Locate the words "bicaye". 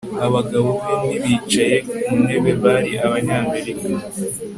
1.23-1.77